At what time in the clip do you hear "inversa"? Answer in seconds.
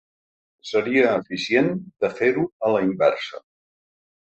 2.89-3.45